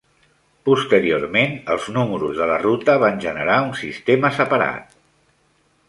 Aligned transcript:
Posteriorment, 0.69 1.53
els 1.75 1.85
números 1.99 2.33
de 2.41 2.47
la 2.53 2.57
ruta 2.65 2.97
van 3.05 3.23
generar 3.29 3.59
un 3.67 3.71
sistema 3.85 4.37
separat. 4.43 5.01